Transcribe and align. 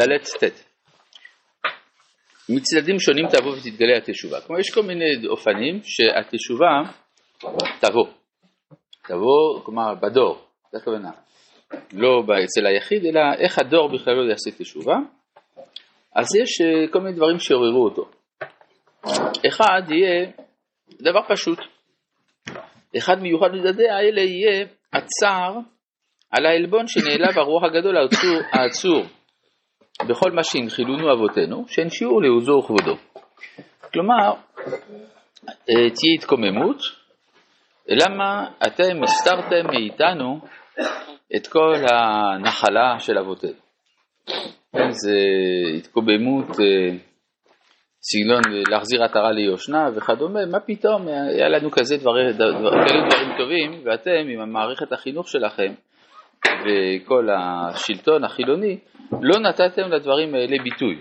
ד' 0.00 0.44
ט' 0.44 0.66
מצדדים 2.48 2.98
שונים 2.98 3.26
תבוא 3.28 3.52
ותתגלה 3.52 3.96
התשובה. 3.96 4.40
כלומר 4.40 4.60
יש 4.60 4.70
כל 4.74 4.82
מיני 4.82 5.26
אופנים 5.28 5.80
שהתשובה 5.82 6.82
תבוא. 7.80 8.06
תבוא, 9.08 9.60
כלומר 9.64 9.94
בדור, 9.94 10.38
זה 10.72 10.78
הכוונה. 10.78 11.10
לא 11.92 12.22
אצל 12.44 12.66
היחיד, 12.66 13.04
אלא 13.04 13.20
איך 13.38 13.58
הדור 13.58 13.88
בכלל 13.88 14.14
לא 14.14 14.30
יעשה 14.30 14.50
תשובה. 14.58 14.96
אז 16.14 16.26
יש 16.36 16.60
אה, 16.60 16.92
כל 16.92 17.00
מיני 17.00 17.16
דברים 17.16 17.38
שעוררו 17.38 17.84
אותו. 17.84 18.08
אחד 19.48 19.82
יהיה 19.90 20.30
דבר 21.02 21.20
פשוט. 21.28 21.58
אחד 22.98 23.22
מיוחד 23.22 23.48
מדדי 23.52 23.88
האלה 23.88 24.20
יהיה 24.20 24.66
הצער 24.92 25.58
על 26.30 26.46
העלבון 26.46 26.86
שנעלב 26.86 27.38
הרוח 27.38 27.62
הגדול 27.64 27.96
העצור, 27.96 28.38
העצור 28.52 29.15
בכל 30.04 30.30
מה 30.30 30.44
שהנחילונו 30.44 31.12
אבותינו, 31.12 31.64
שאין 31.68 31.90
שיעור 31.90 32.22
לעוזו 32.22 32.52
וכבודו. 32.52 32.96
כלומר, 33.92 34.32
אה, 35.48 35.90
תהיה 35.90 36.14
התקוממות, 36.18 36.76
למה 37.88 38.46
אתם 38.66 39.02
הסתרתם 39.02 39.66
מאיתנו 39.72 40.40
את 41.36 41.46
כל 41.46 41.74
הנחלה 41.92 42.98
של 42.98 43.18
אבותינו. 43.18 43.66
כן, 44.72 44.90
זה 44.90 45.16
התקוממות, 45.78 46.46
אה, 46.60 46.96
סגנון 48.02 48.42
להחזיר 48.70 49.04
עטרה 49.04 49.32
ליושנה 49.32 49.88
וכדומה, 49.96 50.46
מה 50.46 50.60
פתאום, 50.60 51.08
היה 51.08 51.48
לנו 51.48 51.70
כזה 51.70 51.96
דבר, 51.96 52.32
דבר, 52.32 52.70
כאלה 52.70 53.08
דברים 53.08 53.36
טובים, 53.38 53.82
ואתם 53.84 54.28
עם 54.34 54.40
המערכת 54.40 54.92
החינוך 54.92 55.28
שלכם 55.28 55.72
וכל 56.64 57.28
השלטון 57.30 58.24
החילוני, 58.24 58.78
לא 59.22 59.40
נתתם 59.40 59.88
לדברים 59.90 60.34
האלה 60.34 60.56
ביטוי. 60.62 60.96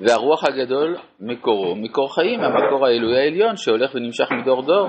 והרוח 0.00 0.44
הגדול 0.44 0.96
מקורו, 1.20 1.76
מקור 1.76 2.14
חיים, 2.14 2.40
המקור 2.40 2.86
האלוהי 2.86 3.18
העליון 3.18 3.56
שהולך 3.56 3.94
ונמשך 3.94 4.28
מדור 4.42 4.62
דור. 4.62 4.88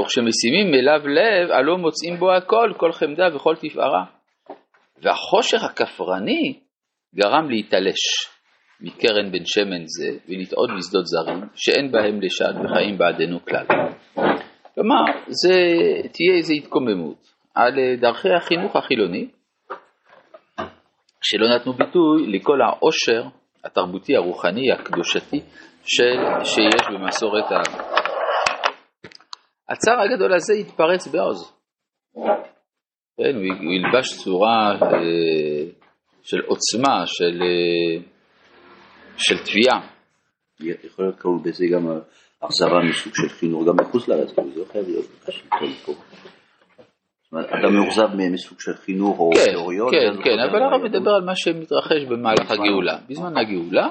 וכשמשימים 0.00 0.74
אליו 0.74 1.08
לב, 1.08 1.50
הלא 1.50 1.76
מוצאים 1.76 2.16
בו 2.16 2.32
הכל, 2.32 2.72
כל 2.76 2.92
חמדה 2.92 3.36
וכל 3.36 3.54
תפארה. 3.56 4.04
והחושך 5.02 5.64
הכפרני 5.64 6.60
גרם 7.14 7.50
להתעלש 7.50 7.98
מקרן 8.80 9.32
בן 9.32 9.44
שמן 9.44 9.84
זה 9.86 10.18
ולטעוד 10.28 10.70
בשדות 10.78 11.06
זרים, 11.06 11.40
שאין 11.54 11.92
בהם 11.92 12.20
לשד 12.20 12.52
וחיים 12.64 12.98
בעדנו 12.98 13.44
כלל. 13.44 13.66
כלומר, 14.78 15.04
זה 15.28 15.54
תהיה 16.12 16.36
איזו 16.36 16.54
התקוממות 16.54 17.16
על 17.54 17.74
דרכי 18.00 18.28
החינוך 18.36 18.76
החילוני, 18.76 19.28
שלא 21.22 21.56
נתנו 21.56 21.72
ביטוי 21.72 22.26
לכל 22.26 22.58
העושר 22.62 23.22
התרבותי, 23.64 24.16
הרוחני, 24.16 24.72
הקדושתי 24.72 25.40
של, 25.84 26.44
שיש 26.44 26.82
במסורת 26.94 27.44
ה... 27.52 27.62
הצער 29.68 30.00
הגדול 30.00 30.34
הזה 30.34 30.54
התפרץ 30.54 31.06
בעוז. 31.06 31.52
כן, 33.16 33.34
הוא 33.34 33.72
ילבש 33.72 34.24
צורה 34.24 34.72
אה, 34.82 35.70
של 36.22 36.40
עוצמה, 36.46 37.06
של, 37.06 37.42
אה, 37.42 38.02
של 39.16 39.38
תביעה. 39.44 39.88
יכול 40.60 41.04
להיות 41.04 41.20
כמובן 41.20 41.42
בזה 41.42 41.64
גם 41.72 41.86
אכזבה 42.40 42.78
מסוג 42.90 43.12
של 43.14 43.28
חינוך, 43.28 43.68
גם 43.68 43.76
מחוץ 43.76 44.08
לארץ, 44.08 44.28
זה 44.28 44.60
לא 44.60 44.64
חייב 44.72 44.88
להיות 44.88 45.06
השלטון 45.28 45.72
פה. 45.84 45.92
אדם 47.32 47.74
מאוכזב 47.74 48.08
מסוג 48.32 48.60
של 48.60 48.74
חינוך 48.74 49.18
או 49.18 49.30
כן, 49.34 49.44
תיאוריות. 49.44 49.90
כן, 49.90 50.22
כן, 50.24 50.38
אבל 50.50 50.62
הרב 50.62 50.82
מדבר 50.84 51.10
על 51.10 51.24
מה 51.24 51.32
שמתרחש 51.36 52.04
במהלך 52.08 52.50
הגאולה. 52.50 52.98
בזמן 53.08 53.36
הגאולה, 53.36 53.88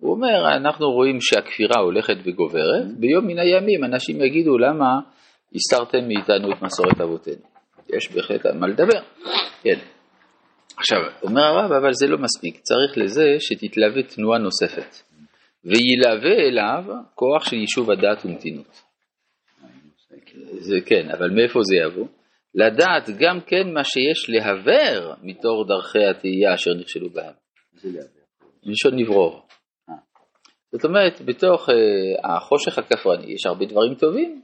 הוא 0.00 0.10
אומר, 0.10 0.56
אנחנו 0.56 0.90
רואים 0.90 1.18
שהכפירה 1.20 1.80
הולכת 1.80 2.16
וגוברת, 2.24 2.84
mm-hmm. 2.84 3.00
ביום 3.00 3.26
מן 3.26 3.38
הימים 3.38 3.84
אנשים 3.84 4.20
יגידו 4.20 4.58
למה 4.58 5.00
הסתרתם 5.54 6.08
מאיתנו 6.08 6.52
את 6.52 6.62
מסורת 6.62 7.00
אבותינו. 7.00 7.42
יש 7.96 8.12
בהחלט 8.12 8.46
על 8.46 8.58
מה 8.58 8.66
לדבר. 8.66 9.00
כן. 9.62 9.78
עכשיו, 10.76 10.98
אומר 11.22 11.42
הרב, 11.42 11.72
אבל 11.72 11.92
זה 11.92 12.06
לא 12.06 12.18
מספיק, 12.18 12.60
צריך 12.60 12.98
לזה 12.98 13.36
שתתלווה 13.38 14.02
תנועה 14.02 14.38
נוספת, 14.38 14.96
וילווה 15.64 16.36
אליו 16.48 16.84
כוח 17.14 17.44
של 17.44 17.56
יישוב 17.56 17.90
הדעת 17.90 18.24
ומתינות. 18.24 18.82
זה 20.58 20.80
כן, 20.86 21.10
אבל 21.10 21.30
מאיפה 21.30 21.60
זה 21.62 21.76
יבוא? 21.76 22.06
לדעת 22.54 23.08
גם 23.18 23.40
כן 23.46 23.72
מה 23.74 23.84
שיש 23.84 24.28
להבר 24.28 25.14
מתור 25.22 25.66
דרכי 25.68 26.04
התהייה 26.04 26.54
אשר 26.54 26.70
נכשלו 26.74 27.10
בהם. 27.10 27.32
מלשון 28.66 28.94
נברור. 28.96 29.42
אה. 29.88 29.94
זאת 30.72 30.84
אומרת, 30.84 31.20
בתוך 31.20 31.68
uh, 31.68 31.72
החושך 32.24 32.78
הכפרני 32.78 33.32
יש 33.32 33.46
הרבה 33.46 33.66
דברים 33.66 33.94
טובים, 33.94 34.42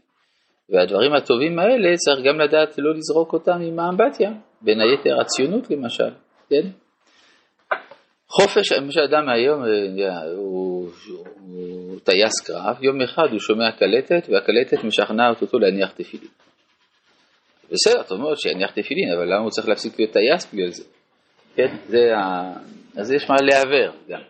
והדברים 0.71 1.13
הטובים 1.13 1.59
האלה 1.59 1.97
צריך 1.97 2.27
גם 2.27 2.41
לדעת 2.41 2.79
לא 2.79 2.95
לזרוק 2.95 3.33
אותם 3.33 3.61
עם 3.61 3.79
האמבטיה, 3.79 4.31
בין 4.63 4.81
היתר 4.81 5.21
הציונות 5.21 5.71
למשל, 5.71 6.11
כן? 6.49 6.69
חופש, 8.31 8.73
למשל 8.73 9.01
אדם 9.01 9.29
היום 9.29 9.65
אה, 9.65 10.23
הוא, 10.37 10.91
הוא, 11.41 12.01
טייס 12.01 12.41
קרב, 12.47 12.83
יום 12.83 13.03
אחד 13.03 13.29
הוא 13.31 13.39
שומע 13.39 13.73
קלטת 13.73 14.29
והקלטת 14.29 14.85
משכנעת 14.85 15.43
אותו 15.43 15.59
להניח 15.59 15.93
תפילין. 15.93 16.31
בסדר, 17.71 18.03
זאת 18.03 18.11
אומרת 18.11 18.39
שיניח 18.41 18.71
תפילין, 18.71 19.13
אבל 19.17 19.25
למה 19.25 19.43
הוא 19.43 19.51
צריך 19.51 19.69
להפסיק 19.69 19.99
להיות 19.99 20.13
טייס 20.13 20.55
בגלל 20.55 20.71
זה? 20.71 20.85
כן, 21.55 21.77
זה 21.87 22.17
ה... 22.17 22.53
אז 23.01 23.13
יש 23.13 23.31
מה 23.31 23.37
להעבר 23.43 23.93
גם. 24.09 24.21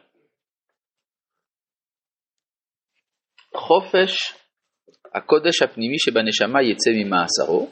חופש 3.57 4.35
הקודש 5.15 5.63
הפנימי 5.63 5.99
שבנשמה 5.99 6.63
יצא 6.63 6.91
ממאסרו. 6.95 7.71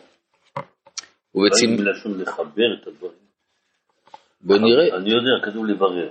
ובצמ... 1.35 1.85
מלשון 1.85 2.21
לחבר 2.21 2.75
את 2.83 2.87
הדברים. 2.87 3.28
בוא 4.41 4.57
נראה. 4.59 4.97
אני 4.97 5.11
יודע, 5.11 5.51
כתוב 5.51 5.67
לברר. 5.67 6.11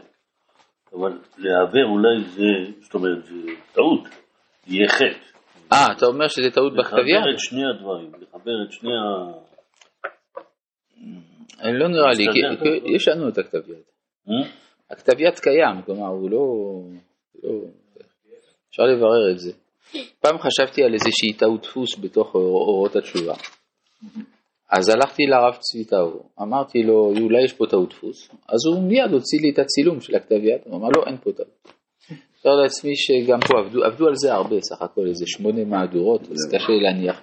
אבל 0.93 1.19
להעבר 1.37 1.85
אולי 1.85 2.23
זה, 2.23 2.71
זאת 2.81 2.93
אומרת, 2.93 3.25
זה 3.25 3.35
טעות, 3.73 4.07
יהיה 4.67 4.89
חטא. 4.89 5.27
אה, 5.73 5.87
אתה 5.97 6.05
אומר 6.05 6.27
שזה 6.27 6.51
טעות 6.51 6.73
בכתביה? 6.73 7.19
לחבר 7.19 7.31
את 7.33 7.39
שני 7.39 7.61
הדברים, 7.65 8.11
לחבר 8.21 8.63
את 8.65 8.71
שני 8.71 8.91
ה... 8.91 9.31
לא 11.71 11.87
נראה 11.87 12.11
לי, 12.17 12.25
כי 12.33 12.39
יש 12.95 13.07
לנו 13.07 13.29
את 13.29 13.37
הכתב 13.37 13.69
יד. 13.69 13.83
אה? 14.29 14.49
הכתב 14.91 15.19
יד 15.19 15.39
קיים, 15.39 15.81
כלומר 15.85 16.07
הוא 16.07 16.29
לא, 16.29 16.45
לא... 17.43 17.51
אפשר 18.69 18.83
לברר 18.83 19.31
את 19.31 19.39
זה. 19.39 19.51
פעם 20.19 20.37
חשבתי 20.39 20.83
על 20.83 20.93
איזושהי 20.93 21.33
טעות 21.39 21.61
דפוס 21.61 21.99
בתוך 21.99 22.35
אורות 22.35 22.95
התשובה. 22.95 23.33
אז 24.71 24.89
הלכתי 24.89 25.23
לרב 25.23 25.55
צבי 25.59 25.85
טאו, 25.85 26.23
אמרתי 26.41 26.83
לו, 26.83 27.13
אולי 27.21 27.43
יש 27.43 27.53
פה 27.53 27.65
טעות 27.69 27.89
דפוס, 27.89 28.29
אז 28.49 28.65
הוא 28.65 28.83
מיד 28.83 29.11
הוציא 29.11 29.39
לי 29.41 29.49
את 29.49 29.59
הצילום 29.59 30.01
של 30.01 30.15
הכתב 30.15 30.43
יד, 30.43 30.61
הוא 30.63 30.77
אמר 30.77 30.87
לו, 30.95 31.01
לא, 31.01 31.07
אין 31.07 31.17
פה 31.17 31.31
טעות. 31.31 31.73
אפשר 32.37 32.49
לעצמי 32.63 32.95
שגם 32.95 33.39
פה 33.39 33.59
עבדו, 33.59 33.83
עבדו 33.83 34.07
על 34.07 34.15
זה 34.15 34.33
הרבה, 34.33 34.55
סך 34.61 34.81
הכל 34.81 35.07
איזה 35.07 35.25
שמונה 35.27 35.65
מהדורות, 35.65 36.21
אז 36.21 36.55
קשה 36.55 36.73
להניח. 36.81 37.21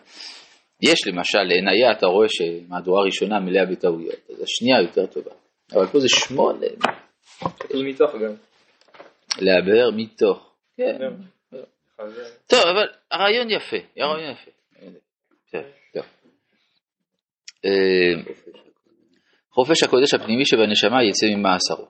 יש 0.82 1.06
למשל, 1.06 1.42
לעינייה 1.42 1.92
אתה 1.98 2.06
רואה 2.06 2.26
שמהדורה 2.28 3.02
ראשונה 3.04 3.40
מלאה 3.40 3.66
בטעויות, 3.66 4.30
אז 4.30 4.42
השנייה 4.42 4.82
יותר 4.82 5.06
טובה. 5.06 5.30
אבל 5.72 5.86
פה 5.86 6.00
זה 6.00 6.08
שמונה. 6.08 6.66
מתוך 7.74 8.10
גם. 8.14 8.34
לעבר 9.40 9.90
מתוך. 9.96 10.50
כן. 10.76 10.98
טוב, 12.46 12.60
אבל 12.60 12.86
הרעיון 13.10 13.50
יפה, 13.50 13.76
הרעיון 13.96 14.30
יפה. 14.30 14.50
אה, 14.82 16.02
חופש 19.54 19.82
הקודש 19.82 20.14
הפנימי 20.14 20.44
שבנשמה 20.44 21.04
יצא 21.04 21.26
ממאסרו. 21.36 21.86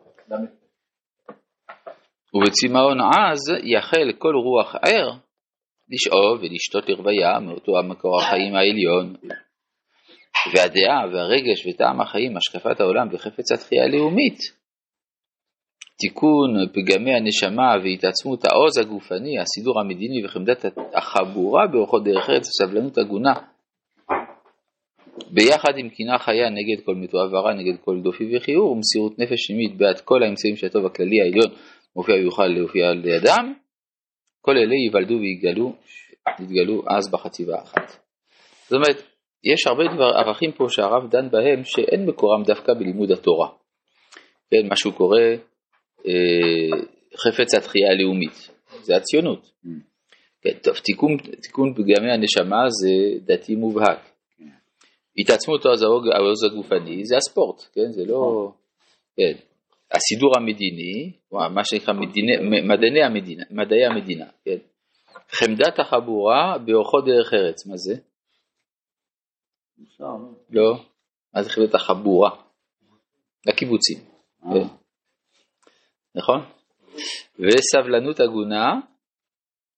ובצמאון 2.34 2.98
עז 3.00 3.40
יחל 3.64 4.12
כל 4.18 4.34
רוח 4.34 4.74
ער 4.74 5.10
לשאוב 5.88 6.42
ולשתות 6.42 6.88
לרוויה 6.88 7.40
מאותו 7.40 7.78
המקור 7.78 8.20
החיים 8.20 8.54
העליון. 8.54 9.16
והדעה 10.52 11.06
והרגש 11.12 11.66
וטעם 11.66 12.00
החיים, 12.00 12.36
השקפת 12.36 12.80
העולם 12.80 13.08
וחפץ 13.12 13.52
התחייה 13.52 13.84
הלאומית. 13.84 14.38
תיקון 15.98 16.50
פגמי 16.74 17.14
הנשמה 17.14 17.74
והתעצמות 17.84 18.44
העוז 18.44 18.78
הגופני, 18.78 19.38
הסידור 19.38 19.80
המדיני 19.80 20.24
וחמדת 20.24 20.64
החבורה 20.94 21.66
באורחות 21.66 22.04
דרך 22.04 22.30
ארץ 22.30 22.48
וסבלנות 22.48 22.98
הגונה. 22.98 23.34
ביחד 25.30 25.78
עם 25.78 25.88
קינה 25.88 26.18
חיה 26.18 26.50
נגד 26.50 26.84
כל 26.84 26.94
מתועב 26.94 27.34
הרע, 27.34 27.54
נגד 27.54 27.76
כל 27.84 28.00
דופי 28.02 28.36
וכיעור, 28.36 28.72
ומסירות 28.72 29.18
נפש 29.18 29.40
שמית 29.46 29.76
בעד 29.76 30.00
כל 30.00 30.22
האמצעים 30.22 30.56
של 30.56 30.66
הטוב 30.66 30.86
הכללי 30.86 31.20
העליון 31.20 31.50
מופיע 31.96 32.14
ויוכל 32.14 32.46
להופיע 32.46 32.92
לידם, 32.92 33.54
כל 34.40 34.56
אלה 34.56 34.74
ייוולדו 34.74 35.14
ויגלו, 35.14 35.72
יתגלו 36.40 36.82
אז 36.86 37.10
בחציבה 37.10 37.62
אחת. 37.62 38.04
זאת 38.62 38.72
אומרת, 38.72 39.02
יש 39.44 39.66
הרבה 39.66 39.84
דבר, 39.94 40.16
ערכים 40.16 40.52
פה 40.52 40.64
שהרב 40.68 41.10
דן 41.10 41.30
בהם 41.30 41.64
שאין 41.64 42.06
מקורם 42.06 42.42
דווקא 42.42 42.74
בלימוד 42.74 43.10
התורה. 43.10 43.48
כן, 44.50 44.68
מה 44.68 44.76
שהוא 44.76 44.92
קורא 44.92 45.20
אה, 46.06 46.78
חפץ 47.16 47.54
התחייה 47.54 47.90
הלאומית, 47.90 48.50
זה 48.82 48.96
הציונות. 48.96 49.42
Mm. 49.44 49.68
כן, 50.42 50.58
טוב, 50.62 50.74
תיקון, 50.74 51.16
תיקון 51.42 51.74
פגמי 51.74 52.12
הנשמה 52.12 52.68
זה 52.68 52.88
דתי 53.24 53.54
מובהק. 53.54 54.13
התעצמות 55.18 55.66
העוז 55.66 56.44
הגופני 56.44 57.04
זה 57.04 57.16
הספורט, 57.16 57.62
כן, 57.72 57.92
זה 57.92 58.04
לא, 58.04 58.52
כן, 59.16 59.32
הסידור 59.92 60.36
המדיני, 60.36 61.12
מה 61.32 61.64
שנקרא 61.64 61.94
מדעני 62.68 63.02
המדינה, 63.04 63.42
מדעי 63.50 63.86
המדינה, 63.86 64.26
כן, 64.44 64.58
חמדת 65.30 65.78
החבורה 65.78 66.58
באורחו 66.58 67.00
דרך 67.00 67.34
ארץ, 67.34 67.66
מה 67.66 67.76
זה? 67.76 67.94
לא? 70.00 70.06
לא, 70.50 70.84
מה 71.34 71.42
זה 71.42 71.50
חמדת 71.50 71.74
החבורה? 71.74 72.30
לקיבוצים, 73.46 73.98
אה. 74.44 74.50
כן. 74.52 74.66
נכון? 76.14 76.40
וסבלנות 77.38 78.20
הגונה 78.20 78.80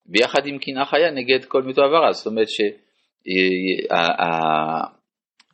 ביחד 0.07 0.47
עם 0.47 0.59
קנאה 0.59 0.85
חיה 0.85 1.11
נגד 1.11 1.45
כל 1.45 1.63
מיתו 1.63 1.83
עברה, 1.83 2.13
זאת 2.13 2.27
אומרת 2.27 2.49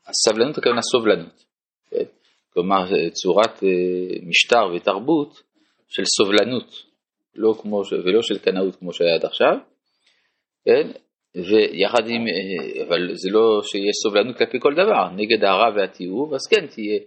שהסבלנות 0.06 0.58
הכוונה 0.58 0.81
סובלנות, 0.82 1.44
כן? 1.90 2.04
כלומר 2.52 3.10
צורת 3.12 3.62
אה, 3.62 3.69
משטר 4.28 4.66
ותרבות 4.75 5.43
של 5.88 6.02
סובלנות, 6.04 6.93
לא 7.34 7.54
כמו, 7.62 7.82
ולא 8.04 8.22
של 8.22 8.38
קנאות 8.38 8.76
כמו 8.76 8.93
שהיה 8.93 9.14
עד 9.14 9.25
עכשיו, 9.25 9.56
כן? 10.64 10.90
ויחד 11.34 12.08
עם, 12.08 12.25
אה, 12.28 12.84
אבל 12.87 13.14
זה 13.14 13.31
לא 13.31 13.60
שיש 13.62 13.94
סובלנות 14.02 14.37
כלפי 14.38 14.60
כל 14.60 14.75
דבר, 14.75 15.10
נגד 15.16 15.44
הרע 15.44 15.70
והתיעוב, 15.76 16.34
אז 16.34 16.40
כן 16.50 16.66
תהיה, 16.66 16.99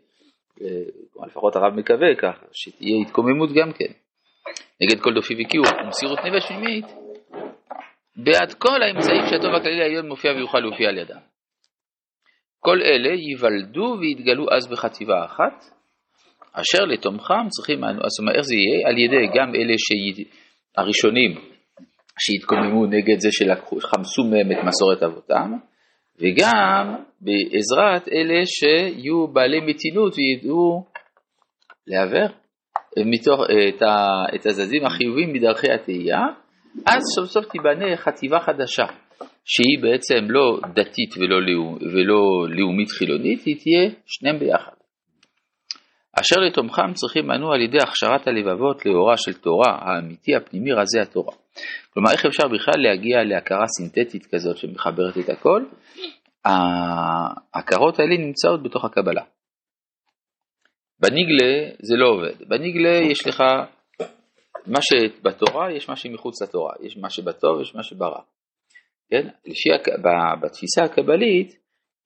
אה, 0.61 1.25
לפחות 1.27 1.55
הרב 1.55 1.73
מקווה 1.73 2.15
ככה, 2.17 2.45
שתהיה 2.53 3.01
התקוממות 3.01 3.49
גם 3.49 3.73
כן, 3.73 3.93
נגד 4.81 4.99
כל 5.01 5.13
דופי 5.13 5.33
וכיעור, 5.33 5.67
ומסירות 5.83 6.19
נפש 6.19 6.47
פנימית, 6.47 6.85
בעד 8.15 8.53
כל 8.53 8.81
האמצעים 8.81 9.21
שהטוב 9.29 9.55
הכללי 9.55 9.81
העליון 9.81 10.07
מופיע 10.07 10.31
ויוכל 10.31 10.59
להופיע 10.59 10.89
על 10.89 10.97
ידם. 10.97 11.34
כל 12.65 12.81
אלה 12.81 13.13
ייוולדו 13.13 13.97
ויתגלו 13.99 14.45
אז 14.51 14.67
בחטיבה 14.71 15.25
אחת, 15.25 15.63
אשר 16.53 16.85
לתומכם 16.85 17.47
צריכים, 17.49 17.79
זאת 17.79 18.19
אומרת, 18.19 18.35
איך 18.35 18.45
זה 18.45 18.55
יהיה? 18.55 18.89
על 18.89 18.97
ידי 18.97 19.39
גם 19.39 19.55
אלה 19.55 19.73
שי- 19.77 20.23
הראשונים 20.77 21.31
שהתקוממו 22.19 22.85
נגד 22.85 23.19
זה 23.19 23.29
שחמסו 23.31 24.23
מהם 24.23 24.51
את 24.51 24.57
מסורת 24.67 25.03
אבותם, 25.03 25.51
וגם 26.19 26.95
בעזרת 27.21 28.07
אלה 28.07 28.41
שיהיו 28.45 29.27
בעלי 29.27 29.59
מתינות 29.59 30.13
וידעו 30.17 30.85
לעוור 31.87 32.27
מתוך, 33.05 33.39
את, 33.69 33.81
ה, 33.81 34.07
את 34.35 34.45
הזזים 34.45 34.85
החיוביים 34.85 35.33
מדרכי 35.33 35.71
התהייה, 35.71 36.21
אז 36.87 37.01
סוף 37.15 37.25
סוף 37.25 37.45
תיבנה 37.51 37.97
חטיבה 37.97 38.39
חדשה, 38.39 38.85
שהיא 39.45 39.79
בעצם 39.81 40.31
לא 40.31 40.59
דתית 40.73 41.17
ולא, 41.17 41.41
לאום, 41.41 41.75
ולא 41.75 42.47
לאומית 42.49 42.89
חילונית, 42.89 43.45
היא 43.45 43.55
תהיה 43.59 43.89
שניהם 44.05 44.39
ביחד. 44.39 44.75
אשר 46.19 46.35
לתומכם 46.41 46.93
צריכים 46.93 47.31
אנו 47.31 47.51
על 47.51 47.61
ידי 47.61 47.77
הכשרת 47.77 48.27
הלבבות 48.27 48.85
לאורה 48.85 49.17
של 49.17 49.33
תורה 49.33 49.77
האמיתי 49.81 50.35
הפנימי 50.35 50.71
רזי 50.71 50.99
התורה. 50.99 51.35
כלומר, 51.93 52.11
איך 52.11 52.25
אפשר 52.25 52.47
בכלל 52.47 52.81
להגיע 52.83 53.23
להכרה 53.23 53.65
סינתטית 53.67 54.25
כזאת 54.25 54.57
שמחברת 54.57 55.17
את 55.17 55.29
הכל? 55.29 55.63
ההכרות 56.45 57.99
האלה 57.99 58.17
נמצאות 58.17 58.63
בתוך 58.63 58.85
הקבלה. 58.85 59.23
בניגלה 60.99 61.69
זה 61.81 61.95
לא 61.95 62.07
עובד. 62.07 62.49
בניגלה 62.49 62.95
יש 63.11 63.27
לך 63.27 63.43
מה 64.67 64.79
שבתורה, 64.81 65.71
יש 65.71 65.89
מה 65.89 65.95
שמחוץ 65.95 66.41
לתורה. 66.41 66.73
יש 66.81 66.97
מה 66.97 67.09
שבטוב, 67.09 67.61
יש 67.61 67.75
מה 67.75 67.83
שברע. 67.83 68.19
כן? 69.09 69.27
לפי, 69.45 69.69
בתפיסה 70.41 70.83
הקבלית, 70.83 71.55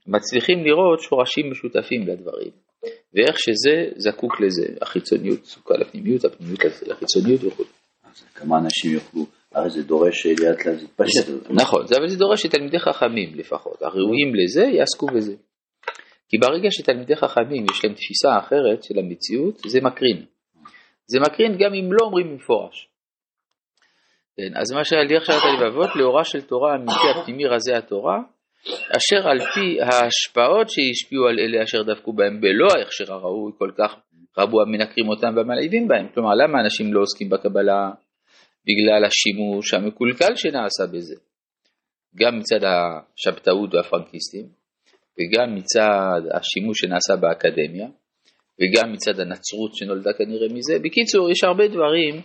מצליחים 0.08 0.66
לראות 0.66 1.00
שורשים 1.00 1.52
משותפים 1.52 2.08
לדברים. 2.08 2.52
ואיך 3.14 3.40
שזה 3.40 3.92
זקוק 3.96 4.42
לזה, 4.42 4.68
החיצוניות 4.82 5.46
זקוקה 5.46 5.74
לפנימיות, 5.78 6.26
הפנימיות 6.26 6.60
לחיצוניות 6.88 7.44
וכו'. 7.44 7.64
אז 8.04 8.24
כמה 8.36 8.58
אנשים 8.58 8.92
יוכלו, 8.92 9.26
הרי 9.56 9.70
זה 9.70 9.84
דורש 9.84 10.26
לאט 10.26 10.40
לאט 10.66 10.82
להתפשט. 10.82 11.28
נכון, 11.50 11.88
זה- 11.88 11.96
אבל 11.98 12.08
זה 12.08 12.18
דורש 12.18 12.42
שתלמידי 12.44 12.80
חכמים 12.80 13.36
לפחות, 13.36 13.82
הראויים 13.82 14.36
לזה 14.36 14.64
יעסקו 14.64 15.06
בזה. 15.16 15.36
כי 16.30 16.38
ברגע 16.38 16.68
שתלמידי 16.72 17.16
חכמים 17.16 17.66
יש 17.72 17.86
להם 17.86 17.94
תפיסה 17.94 18.30
אחרת 18.40 18.84
של 18.84 19.00
המציאות, 19.00 19.58
זה 19.68 19.82
מקרין. 19.82 20.26
זה 21.08 21.20
מקרין 21.20 21.52
גם 21.52 21.74
אם 21.74 21.94
לא 21.94 22.06
אומרים 22.06 22.28
במפורש. 22.30 22.90
כן, 24.40 24.58
אז 24.62 24.72
מה 24.72 24.84
שהיה 24.84 25.04
לי 25.04 25.18
עכשיו 25.18 25.36
את 25.38 25.44
הלבבות, 25.44 25.96
לאורה 25.96 26.24
של 26.24 26.42
תורה 26.42 26.76
אמיתי 26.76 27.08
הפנימי 27.16 27.46
רזי 27.46 27.74
התורה, 27.74 28.18
אשר 28.98 29.30
על 29.30 29.40
פי 29.40 29.82
ההשפעות 29.82 30.68
שהשפיעו 30.70 31.28
על 31.28 31.40
אלה 31.40 31.64
אשר 31.64 31.84
דבקו 31.84 32.14
בהם 32.14 32.42
בלא 32.42 32.68
ההכשר 32.78 33.14
הראוי 33.14 33.52
כל 33.58 33.72
כך 33.78 33.96
רבו 34.38 34.62
המנקרים 34.62 35.10
אותם 35.10 35.28
והמלהיבים 35.36 35.88
בהם. 35.88 36.08
כלומר, 36.14 36.30
למה 36.34 36.62
אנשים 36.62 36.94
לא 36.94 37.02
עוסקים 37.02 37.30
בקבלה? 37.30 37.92
בגלל 38.68 39.06
השימוש 39.06 39.74
המקולקל 39.74 40.36
שנעשה 40.36 40.84
בזה. 40.94 41.16
גם 42.16 42.40
מצד 42.40 42.60
השבתאות 42.64 43.74
והפרנקיסטים, 43.74 44.46
וגם 45.18 45.56
מצד 45.56 46.22
השימוש 46.34 46.80
שנעשה 46.80 47.16
באקדמיה, 47.16 47.88
וגם 48.60 48.94
מצד 48.94 49.20
הנצרות 49.20 49.76
שנולדה 49.76 50.14
כנראה 50.14 50.48
מזה. 50.54 50.80
בקיצור, 50.80 51.32
יש 51.32 51.44
הרבה 51.44 51.68
דברים 51.68 52.22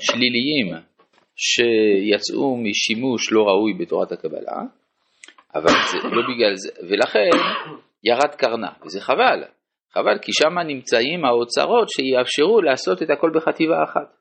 שליליים 0.00 0.95
שיצאו 1.36 2.56
משימוש 2.56 3.32
לא 3.32 3.42
ראוי 3.42 3.72
בתורת 3.78 4.12
הקבלה, 4.12 4.62
אבל 5.54 5.70
זה 5.70 5.98
לא 6.02 6.22
בגלל 6.28 6.56
זה, 6.56 6.70
ולכן 6.88 7.38
ירד 8.04 8.34
קרנה, 8.34 8.72
וזה 8.84 9.00
חבל, 9.00 9.44
חבל 9.92 10.18
כי 10.22 10.32
שם 10.32 10.58
נמצאים 10.58 11.24
האוצרות 11.24 11.88
שיאפשרו 11.88 12.60
לעשות 12.60 13.02
את 13.02 13.10
הכל 13.10 13.30
בחטיבה 13.34 13.84
אחת. 13.84 14.16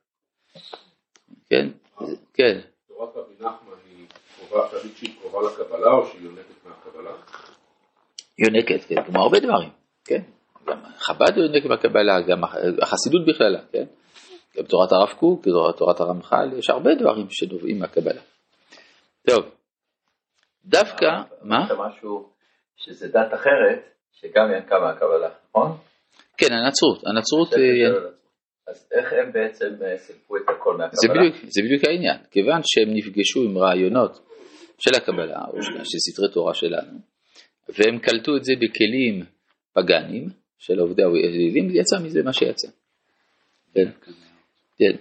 כן, 1.50 1.68
כן, 2.34 2.60
תורת 2.88 3.16
רבי 3.16 3.34
נחמן 3.34 3.74
היא 3.90 4.08
קרובה, 4.38 4.66
אפשר 4.66 4.78
להגיד 4.78 4.92
שהיא 4.96 5.16
קרובה 5.22 5.40
לקבלה 5.48 5.92
או 5.92 6.06
שהיא 6.06 6.22
יונקת 6.24 6.66
מהקבלה? 6.66 7.12
יונקת, 8.40 8.84
כן, 8.88 9.04
כמו 9.04 9.22
הרבה 9.24 9.40
דברים, 9.40 9.70
כן, 10.06 10.22
גם 10.68 10.78
חב"ד 10.98 11.38
יונק 11.38 11.66
בקבלה, 11.66 12.22
גם 12.22 12.44
החסידות 12.82 13.26
בכללה, 13.28 13.60
כן, 13.72 13.86
גם 14.58 14.64
תורת 14.64 14.92
הרב 14.92 15.10
קוק, 15.20 15.44
תורת 15.78 16.00
הרמח"ל, 16.00 16.58
יש 16.58 16.70
הרבה 16.70 16.96
דברים 16.96 17.28
שנובעים 17.30 17.80
מהקבלה. 17.80 18.22
טוב, 19.28 19.46
דווקא, 20.66 21.06
מה? 21.42 21.66
זה 21.68 21.74
משהו 21.88 22.30
שזה 22.78 23.08
דת 23.08 23.34
אחרת, 23.34 23.80
שגם 24.12 24.52
ינקה 24.56 24.80
מהקבלה, 24.80 25.30
נכון? 25.50 25.78
כן, 26.38 26.54
הנצרות, 26.54 27.04
הנצרות, 27.06 27.54
אה, 27.54 28.12
אז 28.68 28.90
איך 28.92 29.14
הם 29.14 29.32
בעצם 29.32 29.76
אה, 29.86 29.98
סילקו 29.98 30.38
את 30.38 30.42
הכל 30.42 30.78
מהקבלה? 30.78 30.96
זה 30.96 31.08
בדיוק, 31.08 31.36
זה 31.48 31.62
בדיוק 31.66 31.84
העניין, 31.88 32.18
כיוון 32.32 32.62
שהם 32.64 32.90
נפגשו 32.98 33.42
עם 33.42 33.58
רעיונות 33.58 34.20
של 34.78 34.96
הקבלה, 34.96 35.42
או 35.54 35.62
של, 35.62 35.72
של 35.84 35.98
סתרי 35.98 36.34
תורה 36.34 36.54
שלנו, 36.54 37.00
והם 37.70 38.00
קלטו 38.00 38.38
את 38.38 38.44
זה 38.44 38.54
בכלים 38.62 39.26
פגאנים 39.74 40.30
של 40.58 40.80
עובדי 40.80 41.04
האלילים, 41.04 41.70
יצא 41.70 42.00
מזה 42.04 42.24
מה 42.24 42.34
שיצא. 42.34 42.68
כן, 43.74 43.90
כן. 44.78 44.96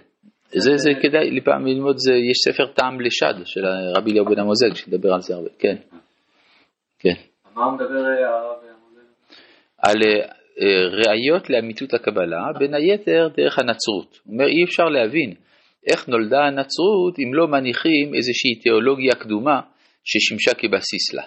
זה, 0.51 0.71
זה 0.75 0.89
כדאי 1.01 1.31
לפעמים 1.31 1.67
ללמוד, 1.67 1.95
זה, 1.97 2.13
יש 2.13 2.37
ספר 2.47 2.65
טעם 2.65 3.01
לשד 3.01 3.33
של 3.45 3.61
רבי 3.97 4.11
אליהו 4.11 4.25
בן 4.25 4.39
המוזג, 4.39 4.73
שידבר 4.73 5.13
על 5.13 5.21
זה 5.21 5.35
הרבה, 5.35 5.49
כן, 5.59 5.75
כן. 6.99 7.15
מה 7.55 7.65
הוא 7.65 7.73
מדבר 7.73 8.05
אה, 8.05 8.29
הרב 8.29 8.57
המוזל? 8.63 9.07
על 9.77 9.95
אה, 10.03 10.25
אה, 10.61 10.87
ראיות 10.87 11.49
לאמיתות 11.49 11.93
הקבלה, 11.93 12.43
בין 12.59 12.73
היתר 12.73 13.27
דרך 13.37 13.59
הנצרות. 13.59 14.19
הוא 14.23 14.33
אומר, 14.33 14.47
אי 14.47 14.63
אפשר 14.63 14.83
להבין 14.83 15.33
איך 15.91 16.07
נולדה 16.07 16.39
הנצרות 16.39 17.19
אם 17.19 17.33
לא 17.33 17.47
מניחים 17.47 18.15
איזושהי 18.15 18.55
תיאולוגיה 18.55 19.15
קדומה 19.15 19.59
ששימשה 20.03 20.53
כבסיס 20.53 21.13
לה. 21.13 21.23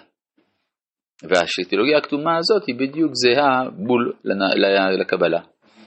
והתיאולוגיה 1.23 1.97
הקדומה 1.97 2.37
הזאת 2.37 2.63
היא 2.67 2.75
בדיוק 2.75 3.11
זהה 3.13 3.69
בול 3.69 4.13
לקבלה. 4.99 5.39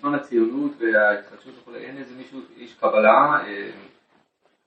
בזמן 0.02 0.14
הציונות 0.14 0.72
וההתחדשות 0.78 1.54
וכו', 1.58 1.74
אין 1.74 1.96
איזה 1.98 2.14
מישהו, 2.18 2.40
איש 2.56 2.74
קבלה, 2.74 3.42
אה, 3.46 3.70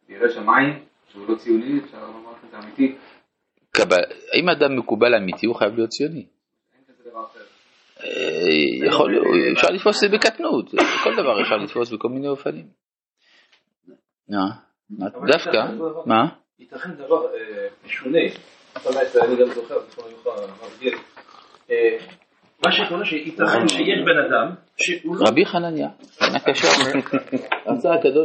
ירא 0.10 0.30
שמיים, 0.30 0.84
שהוא 1.08 1.30
לא 1.30 1.36
ציוני, 1.36 1.80
אפשר 1.86 1.98
לומר 2.08 2.32
לך 2.32 2.38
את 2.46 2.52
זה 2.52 2.58
אמיתי, 2.58 2.96
קבל... 3.72 3.98
אם 4.40 4.50
אדם 4.50 4.76
מקובל 4.78 5.16
אמיתי 5.16 5.46
הוא 5.46 5.56
חייב 5.56 5.76
להיות 5.76 5.90
ציוני. 5.90 6.26
אה, 8.04 8.88
יכול, 8.88 9.16
אפשר 9.54 9.68
לתפוס 9.70 10.04
את 10.04 10.10
זה 10.10 10.18
בקטנות, 10.18 10.70
כל 11.04 11.16
דבר 11.16 11.42
אפשר 11.42 11.56
לתפוס 11.56 11.92
בכל 11.92 12.10
מיני 12.10 12.28
אופנים. 12.28 12.66
מה? 14.30 14.46
דווקא, 15.28 15.66
מה? 16.06 16.28
ייתכן 16.60 16.92
דבר 16.92 17.26
אה, 17.34 17.68
משונה, 17.86 18.20
אני 19.22 19.36
גם 19.40 19.54
זוכר, 19.56 19.80
זכרונו 19.90 20.18
לברכה, 20.22 20.54
מה 22.66 22.72
שקורה 22.72 23.06
שייתכן 23.06 23.68
שיש 23.68 24.00
בן 24.06 24.18
אדם 24.28 24.56
שהוא 24.78 25.16
לא 25.16 25.26
רבי 25.28 25.46
חנניה, 25.46 25.88
היה 26.22 26.40
קשר, 26.40 26.68
רצה 27.68 27.94
הקדוש 27.94 28.24